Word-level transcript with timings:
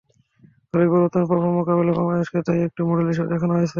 জলবায়ু 0.67 0.89
পরিবর্তনের 0.91 1.27
প্রভাব 1.31 1.51
মোকাবিলায় 1.57 1.97
বাংলাদেশকে 1.99 2.39
তাই 2.47 2.59
একটি 2.67 2.81
মডেল 2.89 3.07
হিসেবে 3.11 3.31
দেখানো 3.33 3.53
হয়েছে। 3.53 3.69